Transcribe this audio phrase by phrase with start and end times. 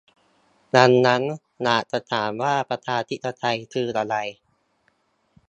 [0.75, 1.21] ดังนั้น
[1.65, 4.15] หากจะถามว่าประชาธิปไตยคืออะไร